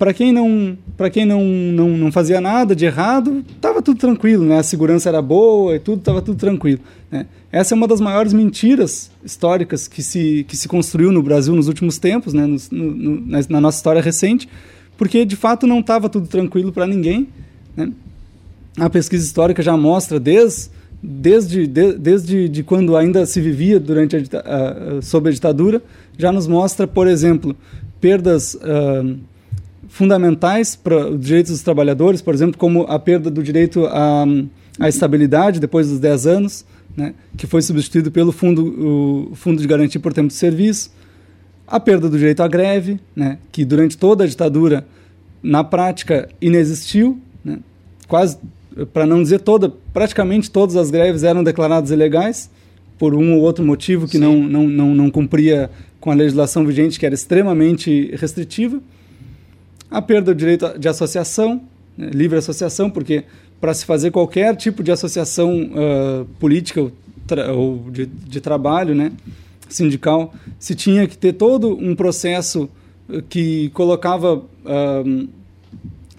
para 0.00 0.14
quem 0.14 0.32
não 0.32 0.78
para 0.96 1.10
quem 1.10 1.26
não, 1.26 1.44
não, 1.44 1.90
não 1.90 2.10
fazia 2.10 2.40
nada 2.40 2.74
de 2.74 2.86
errado 2.86 3.44
estava 3.54 3.82
tudo 3.82 4.00
tranquilo 4.00 4.46
né 4.46 4.58
a 4.58 4.62
segurança 4.62 5.10
era 5.10 5.20
boa 5.20 5.76
e 5.76 5.78
tudo 5.78 5.98
estava 5.98 6.22
tudo 6.22 6.38
tranquilo 6.38 6.80
né? 7.10 7.26
essa 7.52 7.74
é 7.74 7.76
uma 7.76 7.86
das 7.86 8.00
maiores 8.00 8.32
mentiras 8.32 9.10
históricas 9.22 9.86
que 9.86 10.02
se 10.02 10.46
que 10.48 10.56
se 10.56 10.66
construiu 10.68 11.12
no 11.12 11.22
Brasil 11.22 11.54
nos 11.54 11.68
últimos 11.68 11.98
tempos 11.98 12.32
né 12.32 12.46
no, 12.70 13.20
na 13.50 13.60
nossa 13.60 13.76
história 13.76 14.00
recente 14.00 14.48
porque 14.96 15.26
de 15.26 15.36
fato 15.36 15.66
não 15.66 15.80
estava 15.80 16.08
tudo 16.08 16.26
tranquilo 16.26 16.72
para 16.72 16.86
ninguém 16.86 17.28
né? 17.76 17.92
a 18.78 18.88
pesquisa 18.88 19.22
histórica 19.22 19.62
já 19.62 19.76
mostra 19.76 20.18
desde 20.18 20.70
desde, 21.02 21.66
de, 21.66 21.92
desde 21.92 22.48
de 22.48 22.62
quando 22.62 22.96
ainda 22.96 23.26
se 23.26 23.38
vivia 23.38 23.78
durante 23.78 24.16
a, 24.16 24.96
a, 24.96 25.02
sob 25.02 25.28
a 25.28 25.32
ditadura 25.32 25.82
já 26.16 26.32
nos 26.32 26.46
mostra 26.46 26.86
por 26.86 27.06
exemplo 27.06 27.54
perdas 28.00 28.54
uh, 28.54 29.28
fundamentais 29.90 30.76
para 30.76 31.08
os 31.10 31.20
direitos 31.20 31.50
dos 31.50 31.62
trabalhadores, 31.62 32.22
por 32.22 32.32
exemplo, 32.32 32.56
como 32.56 32.82
a 32.82 32.98
perda 32.98 33.28
do 33.28 33.42
direito 33.42 33.84
à, 33.86 34.24
à 34.78 34.88
estabilidade 34.88 35.58
depois 35.58 35.88
dos 35.88 35.98
10 35.98 36.26
anos, 36.28 36.64
né, 36.96 37.12
que 37.36 37.46
foi 37.46 37.60
substituído 37.60 38.10
pelo 38.10 38.30
fundo, 38.30 39.32
Fundo 39.34 39.60
de 39.60 39.66
Garantia 39.66 40.00
por 40.00 40.12
Tempo 40.12 40.28
de 40.28 40.34
Serviço, 40.34 40.92
a 41.66 41.80
perda 41.80 42.08
do 42.08 42.16
direito 42.16 42.40
à 42.40 42.48
greve, 42.48 43.00
né, 43.14 43.38
que 43.50 43.64
durante 43.64 43.98
toda 43.98 44.22
a 44.22 44.26
ditadura, 44.26 44.86
na 45.42 45.64
prática, 45.64 46.28
inexistiu, 46.40 47.18
né, 47.44 47.58
quase, 48.06 48.38
para 48.92 49.04
não 49.04 49.20
dizer 49.20 49.40
toda, 49.40 49.72
praticamente 49.92 50.50
todas 50.52 50.76
as 50.76 50.90
greves 50.90 51.24
eram 51.24 51.42
declaradas 51.42 51.90
ilegais, 51.90 52.48
por 52.96 53.12
um 53.12 53.34
ou 53.34 53.40
outro 53.40 53.64
motivo 53.64 54.06
que 54.06 54.18
não, 54.18 54.36
não, 54.36 54.68
não, 54.68 54.94
não 54.94 55.10
cumpria 55.10 55.68
com 55.98 56.12
a 56.12 56.14
legislação 56.14 56.64
vigente, 56.64 56.98
que 56.98 57.04
era 57.04 57.14
extremamente 57.14 58.14
restritiva 58.14 58.80
a 59.90 60.00
perda 60.00 60.34
do 60.34 60.38
direito 60.38 60.78
de 60.78 60.88
associação, 60.88 61.60
né, 61.96 62.10
livre 62.12 62.38
associação, 62.38 62.90
porque 62.90 63.24
para 63.60 63.74
se 63.74 63.84
fazer 63.84 64.10
qualquer 64.10 64.56
tipo 64.56 64.82
de 64.82 64.90
associação 64.90 65.70
uh, 65.72 66.24
política 66.38 66.80
ou, 66.80 66.92
ou 67.54 67.90
de, 67.90 68.06
de, 68.06 68.40
trabalho, 68.40 68.94
né, 68.94 69.12
sindical, 69.68 70.32
se 70.58 70.74
tinha 70.74 71.06
que 71.06 71.16
ter 71.16 71.34
todo 71.34 71.76
um 71.76 71.94
processo 71.94 72.68
que 73.28 73.70
colocava 73.70 74.36
uh, 74.36 75.28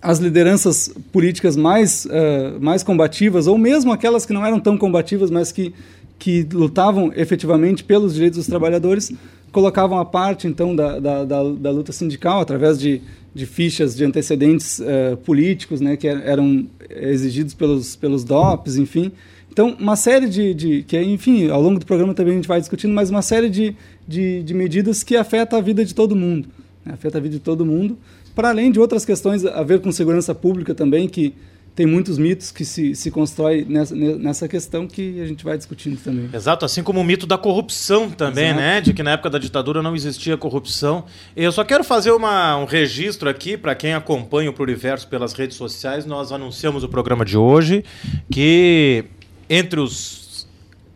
as 0.02 0.20
lideranças 0.20 0.92
políticas 1.12 1.56
mais, 1.56 2.06
uh, 2.06 2.60
mais 2.60 2.84
combativas, 2.84 3.48
ou 3.48 3.58
mesmo 3.58 3.92
aquelas 3.92 4.26
que 4.26 4.34
não 4.34 4.46
eram 4.46 4.60
tão 4.60 4.78
combativas, 4.78 5.30
mas 5.30 5.52
que, 5.52 5.74
que 6.18 6.48
lutavam 6.52 7.12
efetivamente 7.16 7.84
pelos 7.84 8.14
direitos 8.14 8.38
dos 8.40 8.48
trabalhadores, 8.48 9.12
colocavam 9.52 10.00
a 10.00 10.06
parte, 10.06 10.48
então, 10.48 10.76
da, 10.76 11.00
da, 11.00 11.26
da, 11.26 11.44
da 11.44 11.72
luta 11.72 11.92
sindical 11.92 12.42
através 12.42 12.80
de 12.80 13.02
de 13.34 13.46
fichas 13.46 13.96
de 13.96 14.04
antecedentes 14.04 14.80
uh, 14.80 15.18
políticos, 15.18 15.80
né, 15.80 15.96
que 15.96 16.08
er-, 16.08 16.22
eram 16.26 16.68
exigidos 16.90 17.54
pelos, 17.54 17.96
pelos 17.96 18.24
DOPs, 18.24 18.76
enfim. 18.76 19.12
Então, 19.50 19.76
uma 19.80 19.96
série 19.96 20.28
de, 20.28 20.54
de, 20.54 20.84
que 20.84 21.02
enfim, 21.02 21.50
ao 21.50 21.62
longo 21.62 21.80
do 21.80 21.86
programa 21.86 22.14
também 22.14 22.34
a 22.34 22.36
gente 22.36 22.48
vai 22.48 22.60
discutindo, 22.60 22.94
mas 22.94 23.10
uma 23.10 23.22
série 23.22 23.50
de, 23.50 23.76
de, 24.08 24.44
de 24.44 24.54
medidas 24.54 25.04
que 25.04 25.16
afetam 25.16 25.60
a 25.60 25.62
vida 25.62 25.84
de 25.84 25.96
todo 25.96 26.16
mundo, 26.16 26.50
né, 26.86 26.94
afeta 26.94 27.18
a 27.18 27.22
vida 27.22 27.36
de 27.36 27.42
todo 27.42 27.66
mundo, 27.66 27.98
para 28.36 28.50
além 28.50 28.72
de 28.72 28.80
outras 28.80 29.06
questões 29.06 29.46
a 29.46 29.64
ver 29.64 29.80
com 29.80 29.92
segurança 29.92 30.34
pública 30.36 30.74
também, 30.74 31.08
que 31.08 31.34
tem 31.74 31.86
muitos 31.86 32.18
mitos 32.18 32.52
que 32.52 32.66
se, 32.66 32.94
se 32.96 33.10
constrói 33.10 33.66
nessa, 33.68 33.96
nessa 33.96 34.48
questão 34.48 34.86
que 34.88 35.22
a 35.22 35.26
gente 35.26 35.44
vai 35.44 35.58
discutindo 35.58 35.98
também. 35.98 36.30
Exato, 36.34 36.66
assim 36.66 36.84
como 36.84 37.00
o 37.00 37.04
mito 37.04 37.26
da 37.26 37.38
corrupção 37.38 38.10
também, 38.10 38.48
Exato. 38.48 38.60
né? 38.60 38.82
De 38.82 38.94
que 38.94 39.02
na 39.02 39.12
época 39.12 39.30
da 39.30 39.40
ditadura 39.40 39.82
não 39.82 39.96
existia 39.96 40.36
corrupção. 40.36 41.06
Eu 41.36 41.52
só 41.52 41.64
quero 41.64 41.84
fazer 41.84 42.12
uma, 42.12 42.58
um 42.58 42.66
registro 42.66 43.30
aqui 43.30 43.56
para 43.56 43.74
quem 43.74 43.94
acompanha 43.94 44.50
o 44.50 44.54
Pluriverso 44.54 45.08
pelas 45.08 45.34
redes 45.34 45.56
sociais. 45.56 46.06
Nós 46.06 46.32
anunciamos 46.32 46.84
o 46.84 46.90
programa 46.90 47.24
de 47.24 47.38
hoje 47.38 47.86
que 48.30 49.06
entre 49.50 49.80
os 49.80 50.48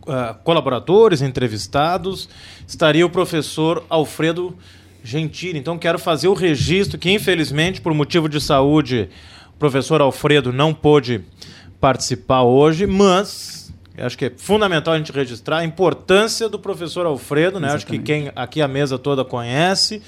uh, 0.07 0.35
colaboradores, 0.43 1.21
entrevistados, 1.21 2.29
estaria 2.67 3.05
o 3.05 3.09
professor 3.09 3.85
Alfredo 3.89 4.55
Gentili. 5.03 5.57
Então 5.57 5.77
quero 5.77 5.99
fazer 5.99 6.27
o 6.27 6.33
registro 6.33 6.97
que, 6.97 7.11
infelizmente, 7.11 7.79
por 7.79 7.93
motivo 7.93 8.27
de 8.27 8.41
saúde 8.41 9.09
professor 9.59 10.01
Alfredo 10.01 10.51
não 10.51 10.73
pôde 10.73 11.21
participar 11.79 12.43
hoje, 12.43 12.85
mas 12.85 13.73
acho 13.97 14.17
que 14.17 14.25
é 14.25 14.31
fundamental 14.35 14.93
a 14.93 14.97
gente 14.97 15.11
registrar 15.11 15.59
a 15.59 15.65
importância 15.65 16.49
do 16.49 16.59
professor 16.59 17.05
Alfredo, 17.05 17.59
né? 17.59 17.71
Acho 17.71 17.85
que 17.85 17.97
quem 17.97 18.31
aqui 18.35 18.61
a 18.61 18.67
mesa 18.67 18.97
toda 18.97 19.23
conhece. 19.23 20.01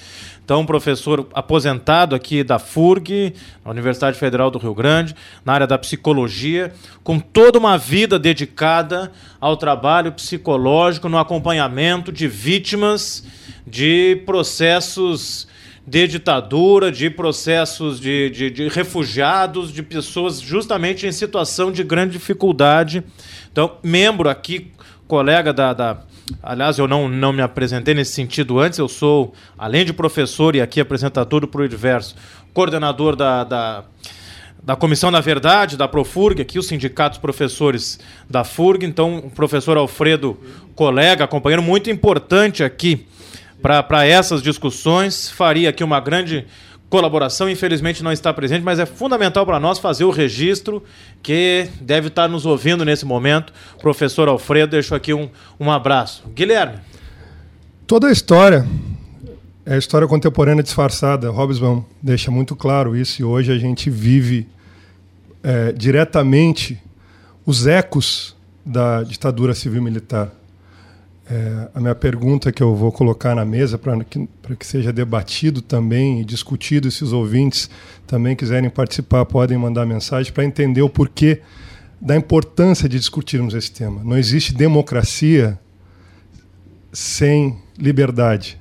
Então, 0.44 0.66
professor 0.66 1.28
aposentado 1.34 2.16
aqui 2.16 2.44
da 2.44 2.58
FURG, 2.58 3.34
na 3.64 3.72
Universidade 3.72 4.18
Federal 4.18 4.50
do 4.50 4.58
Rio 4.58 4.74
Grande, 4.74 5.16
na 5.44 5.54
área 5.54 5.68
da 5.68 5.78
psicologia, 5.78 6.74
com 7.04 7.20
toda 7.20 7.60
uma 7.60 7.78
vida 7.78 8.18
dedicada 8.18 9.12
ao 9.40 9.56
trabalho 9.56 10.12
psicológico, 10.12 11.10
no 11.10 11.18
acompanhamento 11.18 12.12
de 12.12 12.28
vítimas 12.28 13.24
de 13.66 14.22
processos 14.26 15.48
de 15.88 16.06
ditadura, 16.06 16.92
de 16.92 17.10
processos 17.10 17.98
de, 17.98 18.30
de, 18.30 18.50
de, 18.52 18.68
refugiados, 18.68 19.72
de 19.72 19.82
pessoas 19.82 20.42
justamente 20.42 21.08
em 21.08 21.14
situação 21.14 21.72
de 21.72 21.82
grande 21.82 22.12
dificuldade. 22.14 23.02
Então, 23.50 23.78
membro 23.82 24.30
aqui, 24.30 24.70
colega 25.08 25.54
da. 25.54 25.72
da 25.72 25.98
aliás, 26.44 26.78
eu 26.78 26.90
não, 26.90 27.08
não 27.08 27.32
me 27.32 27.42
apresentei 27.42 27.94
nesse 27.94 28.12
sentido 28.12 28.60
antes, 28.60 28.78
eu 28.78 28.90
sou, 28.90 29.34
além 29.58 29.86
de 29.86 29.94
professor 29.94 30.58
e 30.58 30.62
aqui 30.62 30.82
apresentador 30.82 31.48
do 31.48 31.58
Universo, 31.58 32.16
coordenador 32.54 33.16
da, 33.16 33.46
da 33.46 33.86
da 34.62 34.76
Comissão 34.76 35.10
da 35.10 35.22
Verdade, 35.22 35.78
da 35.78 35.88
Profurg, 35.88 36.42
aqui 36.42 36.60
os 36.60 36.68
sindicatos 36.68 37.18
professores 37.20 37.98
da 38.30 38.44
FURG. 38.44 38.86
Então, 38.86 39.20
o 39.20 39.30
professor 39.30 39.78
Alfredo, 39.78 40.38
colega, 40.76 41.26
companheiro, 41.26 41.64
muito 41.64 41.90
importante 41.90 42.62
aqui 42.66 43.08
para 43.62 44.06
essas 44.06 44.42
discussões. 44.42 45.30
Faria 45.30 45.70
aqui 45.70 45.84
uma 45.84 46.00
grande 46.00 46.46
colaboração, 46.90 47.50
infelizmente 47.50 48.02
não 48.02 48.12
está 48.12 48.34
presente, 48.34 48.64
mas 48.64 48.80
é 48.80 48.86
fundamental 48.86 49.46
para 49.46 49.60
nós 49.60 49.78
fazer 49.78 50.06
o 50.06 50.10
registro 50.10 50.82
que 51.22 51.68
deve 51.82 52.08
estar 52.08 52.28
nos 52.28 52.46
ouvindo 52.46 52.86
nesse 52.86 53.06
momento. 53.06 53.52
Professor 53.82 54.28
Alfredo, 54.28 54.72
deixo 54.72 54.96
aqui 54.96 55.14
um, 55.14 55.30
um 55.60 55.70
abraço. 55.70 56.24
Guilherme. 56.34 56.78
Toda 57.86 58.08
a 58.08 58.12
história 58.12 58.66
é 59.66 59.76
a 59.76 59.78
história 59.78 60.08
contemporânea 60.08 60.64
disfarçada. 60.64 61.30
Hobsbawm 61.30 61.84
deixa 62.02 62.32
muito 62.32 62.56
claro 62.56 62.96
isso 62.96 63.22
e 63.22 63.26
hoje 63.26 63.52
a 63.52 63.58
gente 63.58 63.90
vive 63.90 64.48
é, 65.44 65.72
diretamente 65.74 66.82
os 67.46 67.68
ecos 67.68 68.36
da 68.66 69.04
ditadura 69.04 69.54
civil-militar. 69.54 70.32
É, 71.30 71.68
a 71.76 71.80
minha 71.82 71.94
pergunta 71.94 72.54
que 72.54 72.64
eu 72.64 72.74
vou 72.74 72.90
colocar 72.90 73.36
na 73.36 73.44
mesa 73.44 73.78
para 73.78 74.02
que, 74.06 74.28
que 74.58 74.66
seja 74.66 74.94
debatido 74.94 75.62
também 75.62 76.22
e 76.22 76.26
discutido, 76.26 76.90
se 76.90 77.04
os 77.04 77.12
ouvintes 77.12 77.70
também 78.06 78.34
quiserem 78.34 78.70
participar, 78.70 79.26
podem 79.26 79.58
mandar 79.58 79.86
mensagem 79.86 80.32
para 80.32 80.46
entender 80.46 80.82
o 80.82 80.90
porquê 80.90 81.42
da 82.00 82.16
importância 82.16 82.88
de 82.88 82.98
discutirmos 82.98 83.54
esse 83.54 83.72
tema. 83.72 84.02
Não 84.06 84.18
existe 84.18 84.54
democracia 84.54 85.60
sem 86.94 87.58
liberdade. 87.78 88.58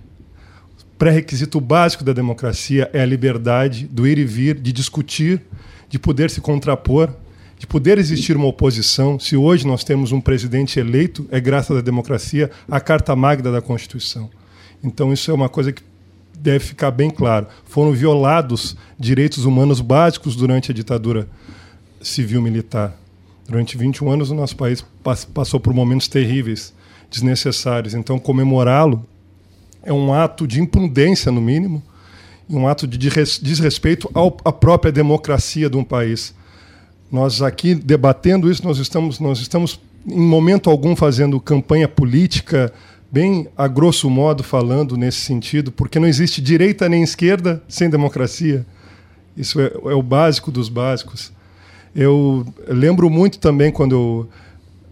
O 0.81 0.99
pré-requisito 0.99 1.61
básico 1.61 2.03
da 2.03 2.13
democracia 2.13 2.91
é 2.93 3.01
a 3.01 3.07
liberdade 3.07 3.87
do 3.87 4.09
ir 4.09 4.19
e 4.19 4.25
vir, 4.25 4.59
de 4.59 4.73
discutir, 4.73 5.41
de 5.89 6.01
poder 6.01 6.31
se 6.31 6.41
contrapor 6.41 7.15
de 7.59 7.67
poder 7.67 7.99
existir 7.99 8.37
uma 8.37 8.47
oposição, 8.47 9.19
se 9.19 9.37
hoje 9.37 9.67
nós 9.67 9.83
temos 9.83 10.13
um 10.13 10.21
presidente 10.21 10.79
eleito, 10.79 11.27
é 11.31 11.41
graças 11.41 11.77
à 11.77 11.81
democracia, 11.81 12.51
à 12.71 12.79
Carta 12.81 13.17
Magna 13.17 13.51
da 13.51 13.63
Constituição. 13.63 14.29
Então 14.85 15.13
isso 15.13 15.31
é 15.31 15.35
uma 15.35 15.49
coisa 15.49 15.73
que 15.73 15.83
deve 16.39 16.61
ficar 16.61 16.91
bem 16.91 17.11
claro. 17.11 17.47
Foram 17.65 17.93
violados 17.93 18.77
direitos 18.99 19.45
humanos 19.45 19.81
básicos 19.81 20.37
durante 20.37 20.71
a 20.71 20.75
ditadura 20.75 21.27
civil-militar. 22.01 22.95
Durante 23.49 23.77
21 23.77 24.11
anos 24.11 24.31
o 24.31 24.35
nosso 24.35 24.57
país 24.57 24.85
passou 25.33 25.59
por 25.59 25.73
momentos 25.73 26.09
terríveis, 26.09 26.75
desnecessários. 27.11 27.95
Então 27.95 28.19
comemorá-lo 28.19 29.05
é 29.83 29.93
um 29.93 30.13
ato 30.13 30.47
de 30.47 30.61
imprudência, 30.61 31.33
no 31.33 31.41
mínimo, 31.41 31.83
e 32.49 32.55
um 32.55 32.69
ato 32.69 32.87
de 32.87 32.99
desrespeito 32.99 34.11
à 34.45 34.53
própria 34.53 34.93
democracia 34.93 35.71
de 35.71 35.77
um 35.77 35.85
país. 35.85 36.35
Nós 37.11 37.43
aqui 37.43 37.75
debatendo 37.75 38.51
isso, 38.51 38.65
nós 38.65 38.79
estamos, 38.79 39.21
nós 39.21 39.39
estamos 39.39 39.81
em 40.07 40.21
momento 40.21 40.71
algum 40.71 40.95
fazendo 40.95 41.41
campanha 41.41 41.89
política, 41.89 42.73
bem 43.11 43.49
a 43.57 43.69
grosso 43.69 44.09
modo 44.11 44.43
falando 44.43 44.97
nesse 44.97 45.21
sentido, 45.21 45.71
porque 45.71 45.99
não 45.99 46.09
existe 46.09 46.41
direita 46.41 46.89
nem 46.89 47.03
esquerda 47.03 47.63
sem 47.69 47.89
democracia. 47.89 48.67
Isso 49.37 49.61
é, 49.61 49.67
é 49.67 49.95
o 49.95 50.03
básico 50.03 50.51
dos 50.51 50.69
básicos. 50.69 51.33
Eu 51.95 52.47
lembro 52.69 53.09
muito 53.09 53.39
também 53.39 53.71
quando 53.71 53.95
eu, 53.95 54.29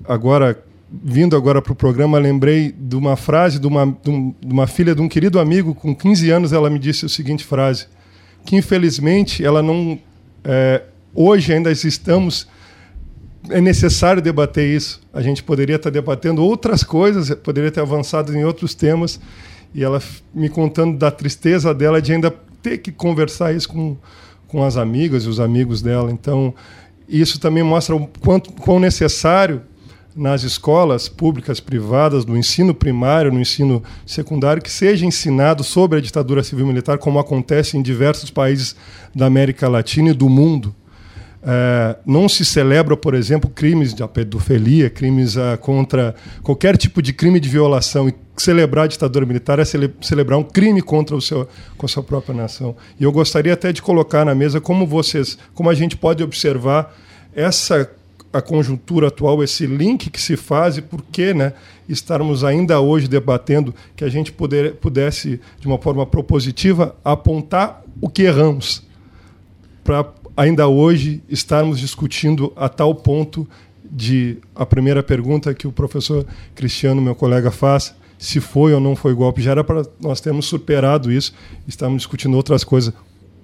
agora 0.07 0.63
vindo 1.03 1.37
agora 1.37 1.61
para 1.61 1.73
o 1.73 1.77
programa, 1.77 2.19
lembrei 2.19 2.73
de 2.73 2.95
uma 2.95 3.17
frase 3.17 3.59
de 3.59 3.67
uma, 3.67 3.87
de 3.87 4.53
uma 4.53 4.67
filha 4.67 4.95
de 4.95 5.01
um 5.01 5.09
querido 5.09 5.41
amigo, 5.41 5.75
com 5.75 5.95
15 5.95 6.31
anos, 6.31 6.53
ela 6.53 6.71
me 6.71 6.79
disse 6.79 7.07
a 7.07 7.09
seguinte 7.09 7.45
frase: 7.45 7.87
que 8.45 8.57
infelizmente 8.57 9.45
ela 9.45 9.63
não. 9.63 9.99
É, 10.45 10.83
hoje 11.15 11.53
ainda 11.53 11.71
estamos. 11.71 12.47
É 13.51 13.61
necessário 13.61 14.23
debater 14.23 14.67
isso. 14.67 15.01
A 15.13 15.21
gente 15.21 15.43
poderia 15.43 15.77
estar 15.77 15.91
debatendo 15.91 16.43
outras 16.43 16.83
coisas, 16.83 17.31
poderia 17.37 17.71
ter 17.71 17.81
avançado 17.81 18.35
em 18.35 18.45
outros 18.45 18.75
temas, 18.75 19.21
e 19.75 19.85
ela 19.85 20.03
me 20.35 20.49
contando 20.49 20.97
da 20.97 21.11
tristeza 21.11 21.75
dela 21.75 22.01
de 22.01 22.13
ainda 22.13 22.31
ter 22.63 22.79
que 22.79 22.91
conversar 22.91 23.55
isso 23.55 23.69
com, 23.69 23.97
com 24.49 24.65
as 24.65 24.77
amigas 24.77 25.25
e 25.25 25.29
os 25.29 25.39
amigos 25.39 25.83
dela. 25.83 26.11
Então, 26.11 26.55
isso 27.09 27.39
também 27.39 27.63
mostra 27.63 27.95
o 27.95 28.09
quanto 28.21 28.51
quão 28.53 28.81
necessário 28.81 29.61
nas 30.17 30.45
escolas 30.45 31.09
públicas, 31.09 31.59
privadas, 31.59 32.25
no 32.25 32.37
ensino 32.37 32.73
primário, 32.73 33.33
no 33.33 33.41
ensino 33.41 33.83
secundário, 34.07 34.63
que 34.63 34.71
seja 34.71 35.05
ensinado 35.05 35.65
sobre 35.65 35.99
a 35.99 36.01
ditadura 36.01 36.43
civil-militar, 36.43 36.99
como 36.99 37.19
acontece 37.19 37.77
em 37.77 37.83
diversos 37.83 38.31
países 38.31 38.77
da 39.15 39.27
América 39.27 39.69
Latina 39.69 40.11
e 40.11 40.15
do 40.15 40.29
mundo. 40.29 40.75
É, 41.47 41.97
não 42.07 42.27
se 42.27 42.45
celebra, 42.45 42.97
por 42.97 43.15
exemplo, 43.15 43.51
crimes 43.51 43.93
de 43.93 44.07
pedofilia, 44.09 44.89
crimes 44.89 45.37
uh, 45.37 45.59
contra 45.61 46.15
qualquer 46.43 46.77
tipo 46.77 47.03
de 47.03 47.13
crime 47.13 47.39
de 47.39 47.49
violação. 47.49 48.09
E 48.09 48.15
celebrar 48.37 48.85
a 48.85 48.89
ditadura 48.89 49.27
militar 49.27 49.59
é 49.59 49.65
cele 49.65 49.95
celebrar 50.01 50.39
um 50.39 50.43
crime 50.43 50.81
contra 50.81 51.15
o 51.15 51.21
seu, 51.21 51.47
com 51.77 51.85
a 51.85 51.89
sua 51.89 52.03
própria 52.03 52.35
nação. 52.35 52.75
E 52.99 53.05
eu 53.05 53.13
gostaria 53.13 53.53
até 53.53 53.73
de 53.73 53.83
colocar 53.83 54.25
na 54.25 54.35
mesa 54.35 54.61
como 54.61 54.87
vocês, 54.87 55.37
como 55.53 55.69
a 55.69 55.75
gente 55.75 55.97
pode 55.97 56.23
observar 56.23 56.97
essa 57.35 57.91
a 58.33 58.43
conjuntura 58.43 59.09
atual, 59.09 59.45
esse 59.45 59.65
link 59.65 60.11
que 60.11 60.21
se 60.21 60.37
faz 60.37 60.77
e 60.77 60.83
por 60.83 61.03
que 61.03 61.33
né, 61.33 61.53
estarmos 61.89 62.43
ainda 62.43 62.81
hoje 62.81 63.07
debatendo 63.07 63.73
que 63.95 64.03
a 64.03 64.09
gente 64.09 64.33
pudesse, 64.33 65.41
de 65.61 65.67
uma 65.69 65.79
forma 65.79 66.05
propositiva, 66.05 66.97
apontar 67.05 67.85
o 68.01 68.09
que 68.09 68.23
erramos, 68.23 68.83
para 69.85 70.13
ainda 70.37 70.69
hoje 70.69 71.23
estarmos 71.29 71.79
discutindo 71.79 72.53
a 72.57 72.69
tal 72.69 72.95
ponto 72.95 73.49
de 73.85 74.39
a 74.55 74.67
primeira 74.67 75.03
pergunta 75.03 75.55
que 75.55 75.67
o 75.67 75.73
professor 75.73 76.27
Cristiano, 76.55 77.01
meu 77.01 77.15
colega, 77.15 77.51
faz, 77.51 77.95
se 78.19 78.41
foi 78.41 78.73
ou 78.73 78.81
não 78.81 78.97
foi 78.97 79.15
golpe, 79.15 79.43
já 79.43 79.53
era 79.53 79.63
para 79.63 79.83
nós 80.01 80.21
termos 80.21 80.47
superado 80.47 81.13
isso, 81.13 81.35
estamos 81.69 81.99
discutindo 81.99 82.37
outras 82.37 82.65
coisas. 82.65 82.93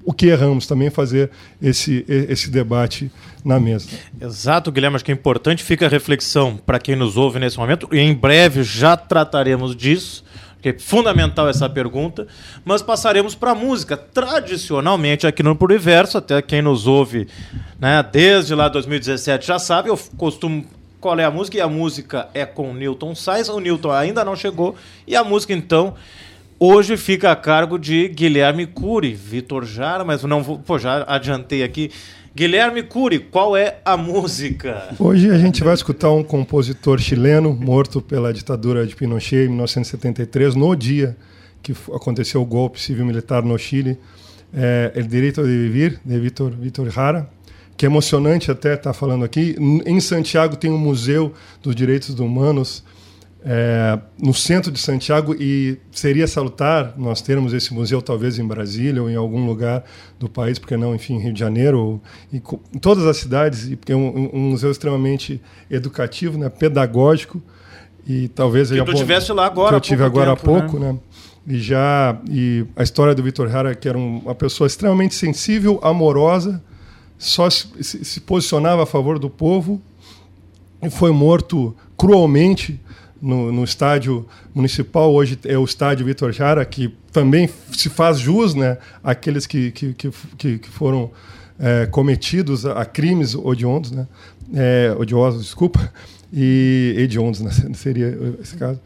O 0.02 0.14
que 0.14 0.26
erramos, 0.26 0.66
também 0.66 0.88
fazer 0.88 1.30
esse, 1.61 2.04
esse 2.09 2.50
debate 2.50 3.11
na 3.44 3.61
mesa. 3.61 3.87
Exato, 4.18 4.73
Guilherme, 4.73 4.97
acho 4.97 5.04
que 5.04 5.12
é 5.12 5.14
importante, 5.14 5.62
fica 5.62 5.87
a 5.87 5.88
reflexão 5.88 6.56
para 6.56 6.78
quem 6.78 6.97
nos 6.97 7.18
ouve 7.18 7.38
nesse 7.38 7.59
momento, 7.59 7.87
e 7.92 7.99
em 7.99 8.14
breve 8.14 8.62
já 8.62 8.97
trataremos 8.97 9.76
disso, 9.76 10.25
porque 10.61 10.69
é 10.69 10.79
fundamental 10.79 11.49
essa 11.49 11.71
pergunta, 11.71 12.26
mas 12.62 12.83
passaremos 12.83 13.35
para 13.35 13.52
a 13.52 13.55
música. 13.55 13.97
Tradicionalmente, 13.97 15.26
aqui 15.26 15.43
no 15.43 15.57
Pluriverso, 15.57 16.19
até 16.19 16.43
quem 16.43 16.61
nos 16.61 16.87
ouve 16.87 17.26
né, 17.81 18.05
desde 18.12 18.55
lá 18.55 18.69
2017 18.69 19.47
já 19.47 19.59
sabe, 19.59 19.88
eu 19.88 19.99
costumo 20.19 20.67
qual 21.00 21.19
é 21.19 21.25
a 21.25 21.31
música, 21.31 21.57
e 21.57 21.62
a 21.62 21.69
música 21.69 22.29
é 22.35 22.45
com 22.45 22.73
o 22.73 22.75
Newton 22.75 23.14
Sainz, 23.14 23.49
o 23.49 23.59
Newton 23.59 23.90
ainda 23.90 24.23
não 24.23 24.37
chegou, 24.37 24.76
e 25.07 25.17
a 25.17 25.25
música 25.25 25.55
então 25.55 25.95
Hoje 26.62 26.99
fica 26.99 27.33
a 27.33 27.37
cargo 27.37 27.79
de 27.79 28.07
Guilherme 28.09 28.67
Cury, 28.67 29.14
Vitor 29.14 29.64
Jara, 29.64 30.05
mas 30.05 30.23
não 30.25 30.43
vou. 30.43 30.59
Pô, 30.59 30.79
já 30.79 31.07
adiantei 31.09 31.62
aqui. 31.62 31.90
Guilherme 32.34 32.84
Cury, 32.84 33.18
qual 33.18 33.56
é 33.56 33.80
a 33.84 33.96
música? 33.96 34.94
Hoje 35.00 35.28
a 35.30 35.37
gente 35.37 35.64
vai 35.64 35.75
escutar 35.75 36.12
um 36.12 36.22
compositor 36.22 37.00
chileno 37.00 37.52
morto 37.52 38.00
pela 38.00 38.33
ditadura 38.33 38.87
de 38.87 38.94
Pinochet 38.94 39.46
em 39.46 39.48
1973, 39.48 40.55
no 40.55 40.76
dia 40.76 41.16
que 41.61 41.72
aconteceu 41.92 42.40
o 42.40 42.44
golpe 42.44 42.81
civil-militar 42.81 43.42
no 43.42 43.59
Chile. 43.59 43.98
É 44.55 44.92
El 44.94 45.09
Direito 45.09 45.42
de 45.42 45.48
Vivir, 45.48 46.00
de 46.05 46.20
Vitor, 46.20 46.52
Vitor 46.52 46.88
Jara, 46.88 47.28
que 47.76 47.85
é 47.85 47.88
emocionante 47.88 48.48
até 48.48 48.74
estar 48.74 48.92
falando 48.92 49.24
aqui. 49.24 49.57
Em 49.85 49.98
Santiago 49.98 50.55
tem 50.55 50.70
um 50.70 50.78
Museu 50.78 51.33
dos 51.61 51.74
Direitos 51.74 52.11
Humanos 52.20 52.85
é, 53.42 53.98
no 54.18 54.35
centro 54.35 54.70
de 54.70 54.79
Santiago 54.79 55.35
e 55.35 55.79
seria 55.90 56.26
salutar 56.26 56.94
nós 56.96 57.22
termos 57.22 57.55
esse 57.55 57.72
museu 57.72 58.03
talvez 58.03 58.38
em 58.38 58.46
Brasília 58.46 59.03
ou 59.03 59.09
em 59.09 59.16
algum 59.16 59.46
lugar 59.46 59.85
do 60.18 60.29
país, 60.29 60.59
porque 60.59 60.76
não, 60.76 60.94
enfim, 60.94 61.18
Rio 61.18 61.33
de 61.33 61.40
Janeiro, 61.40 61.79
ou, 61.79 62.03
em 62.33 62.79
todas 62.79 63.07
as 63.07 63.16
cidades, 63.16 63.74
porque 63.76 63.92
é 63.92 63.96
um, 63.96 64.31
um, 64.33 64.50
museu 64.50 64.70
extremamente 64.70 65.40
educativo, 65.70 66.38
né, 66.38 66.48
pedagógico 66.50 67.42
e 68.07 68.29
talvez... 68.29 68.70
Que 68.70 68.85
tu 68.85 68.92
estivesse 68.92 69.33
lá 69.33 69.46
agora 69.46 69.70
que 69.70 69.76
eu 69.76 69.81
tive 69.81 70.05
agora 70.05 70.37
tempo, 70.37 70.55
há 70.55 70.61
pouco, 70.61 70.79
né? 70.79 70.92
né? 70.92 70.98
E 71.46 71.59
já 71.59 72.18
e 72.31 72.66
a 72.76 72.83
história 72.83 73.14
do 73.14 73.22
Vitor 73.22 73.55
Hara, 73.55 73.74
que 73.74 73.88
era 73.88 73.96
uma 73.96 74.35
pessoa 74.35 74.66
extremamente 74.66 75.14
sensível, 75.14 75.81
amorosa, 75.83 76.62
só 77.16 77.48
se, 77.48 77.66
se, 77.83 78.05
se 78.05 78.20
posicionava 78.20 78.83
a 78.83 78.87
favor 78.87 79.18
do 79.18 79.31
povo 79.31 79.81
e 80.83 80.90
foi 80.90 81.11
morto 81.11 81.74
cruelmente 81.96 82.79
no, 83.20 83.52
no, 83.52 83.64
estádio 83.64 84.26
municipal, 84.54 85.12
hoje 85.12 85.38
é 85.44 85.59
o 85.59 85.64
estádio 85.64 86.06
Vitor 86.06 86.33
Jara, 86.33 86.64
que 86.64 86.94
também 87.12 87.48
se 87.72 87.88
faz 87.88 88.18
jus 88.18 88.54
né, 88.54 88.78
àqueles 89.02 89.46
que, 89.46 89.70
que, 89.72 89.94
que, 89.94 90.59
que 90.59 90.68
foram 90.68 91.11
é, 91.59 91.87
cometidos 91.87 92.64
a, 92.64 92.80
a, 92.80 92.85
crimes 92.85 93.35
odiosos, 93.35 93.92
né, 93.92 94.06
é, 94.54 94.94
odiosos, 94.98 95.42
desculpa, 95.44 95.92
e 96.33 96.94
hediondos, 96.96 97.40
né, 97.40 97.50
seria 97.74 98.37
esse 98.40 98.56
caso. 98.56 98.80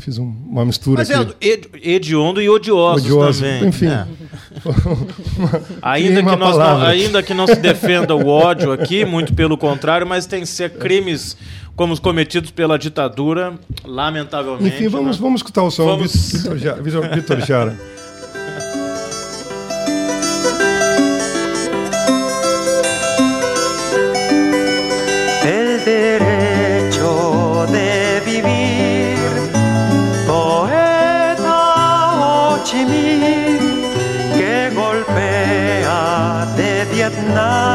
Fiz 0.00 0.16
um, 0.18 0.32
uma 0.48 0.64
mistura 0.64 0.98
Mas 0.98 1.10
aqui. 1.10 1.36
é 1.42 1.90
hediondo 1.90 2.40
e 2.40 2.48
odiosos 2.48 3.04
Odioso, 3.04 3.42
também. 3.42 3.68
Enfim. 3.68 3.86
É. 4.60 5.62
ainda, 5.80 6.22
que 6.22 6.36
nós 6.36 6.58
não, 6.58 6.82
ainda 6.82 7.22
que 7.22 7.32
não 7.32 7.46
se 7.46 7.56
defenda 7.56 8.14
o 8.14 8.26
ódio 8.26 8.72
aqui, 8.72 9.04
muito 9.04 9.32
pelo 9.32 9.56
contrário, 9.56 10.06
mas 10.06 10.26
tem 10.26 10.40
que 10.40 10.46
ser 10.46 10.70
crimes 10.70 11.36
como 11.76 11.92
os 11.92 12.00
cometidos 12.00 12.50
pela 12.50 12.78
ditadura, 12.78 13.54
lamentavelmente. 13.84 14.76
Enfim, 14.76 14.88
vamos, 14.88 15.16
né? 15.16 15.22
vamos 15.22 15.40
escutar 15.40 15.62
o 15.62 15.70
som 15.70 15.86
vamos... 15.86 16.12
Vitor, 16.12 16.82
Vitor, 16.82 17.08
Vitor 17.14 17.40
Jara. 17.40 17.76
El 25.42 25.84
derecho 25.84 27.66
de 27.72 28.20
vivir, 28.26 29.16
poeta 30.26 31.48
Ho 32.18 32.62
Chi 32.64 32.84
Minh, 32.84 33.82
que 34.36 34.70
golpea 34.74 36.46
de 36.56 36.84
Vietnam 36.94 37.69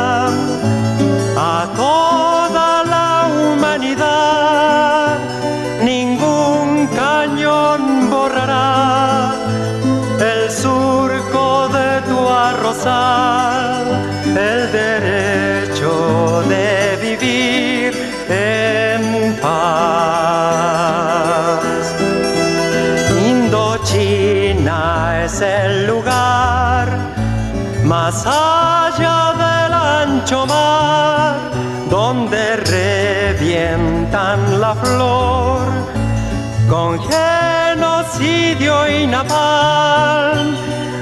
genocidio 37.16 38.74
y 38.90 39.08
napalm. 39.08 40.56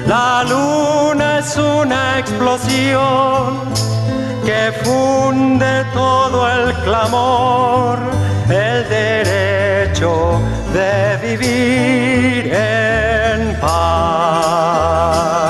La 0.06 0.44
luna 0.44 1.38
es 1.38 1.56
una 1.56 2.18
explosión 2.18 3.60
que 4.44 4.72
funde 4.82 5.84
todo 5.94 6.38
el 6.56 6.74
clamor, 6.84 7.98
el 8.48 8.88
derecho 8.88 10.40
de 10.72 11.16
vivir 11.22 12.52
en 12.52 13.58
paz. 13.60 15.43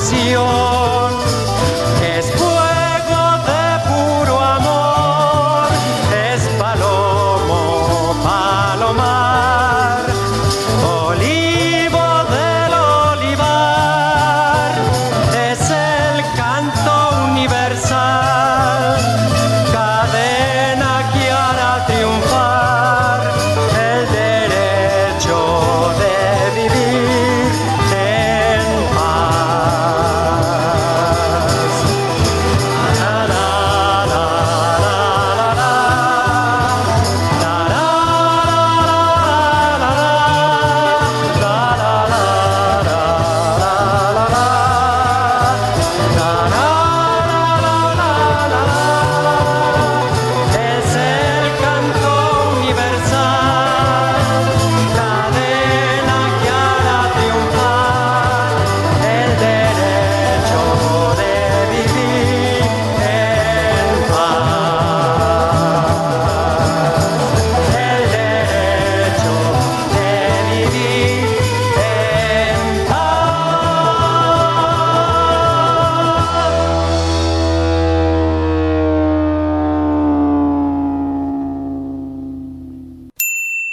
Canción 0.00 0.59